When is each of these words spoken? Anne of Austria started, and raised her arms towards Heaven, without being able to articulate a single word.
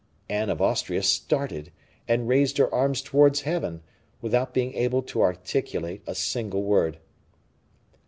Anne 0.27 0.49
of 0.49 0.59
Austria 0.59 1.03
started, 1.03 1.71
and 2.07 2.27
raised 2.27 2.57
her 2.57 2.73
arms 2.73 3.03
towards 3.03 3.41
Heaven, 3.41 3.83
without 4.19 4.51
being 4.51 4.73
able 4.73 5.03
to 5.03 5.21
articulate 5.21 6.01
a 6.07 6.15
single 6.15 6.63
word. 6.63 6.97